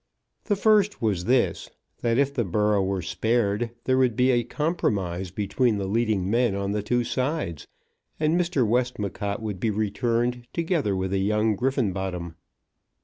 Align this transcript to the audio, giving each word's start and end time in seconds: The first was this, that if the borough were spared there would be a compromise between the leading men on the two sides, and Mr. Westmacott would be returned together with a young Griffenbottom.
The 0.45 0.55
first 0.55 0.99
was 0.99 1.25
this, 1.25 1.69
that 1.99 2.17
if 2.17 2.33
the 2.33 2.43
borough 2.43 2.81
were 2.83 3.03
spared 3.03 3.69
there 3.83 3.99
would 3.99 4.15
be 4.15 4.31
a 4.31 4.43
compromise 4.43 5.29
between 5.29 5.77
the 5.77 5.85
leading 5.85 6.27
men 6.27 6.55
on 6.55 6.71
the 6.71 6.81
two 6.81 7.03
sides, 7.03 7.67
and 8.19 8.35
Mr. 8.35 8.67
Westmacott 8.67 9.43
would 9.43 9.59
be 9.59 9.69
returned 9.69 10.47
together 10.53 10.95
with 10.95 11.13
a 11.13 11.19
young 11.19 11.55
Griffenbottom. 11.55 12.33